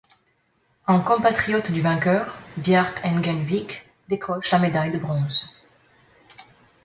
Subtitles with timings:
[0.87, 5.53] Un compatriote du vainqueur, Bjarte Engen Vik, décroche la médaille de bronze.